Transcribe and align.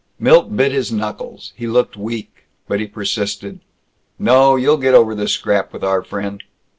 Milt 0.17 0.57
bit 0.57 0.71
his 0.71 0.91
knuckles. 0.91 1.53
He 1.55 1.67
looked 1.67 1.95
weak. 1.95 2.47
But 2.67 2.79
he 2.79 2.87
persisted, 2.87 3.59
"No, 4.17 4.55
you'll 4.55 4.77
get 4.77 4.95
over 4.95 5.13
this 5.13 5.33
scrap 5.33 5.71
with 5.71 5.83
our 5.83 6.01
friend. 6.01 6.41